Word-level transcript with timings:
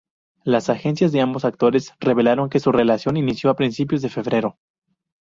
Las 0.43 0.71
agencias 0.71 1.11
de 1.11 1.21
ambos 1.21 1.45
actores 1.45 1.93
revelaron 1.99 2.49
que 2.49 2.59
su 2.59 2.71
relación 2.71 3.17
inició 3.17 3.51
a 3.51 3.55
principios 3.55 4.01
de 4.01 4.09
febrero. 4.09 4.57